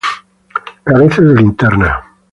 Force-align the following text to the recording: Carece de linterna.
Carece 0.87 1.21
de 1.21 1.35
linterna. 1.35 1.91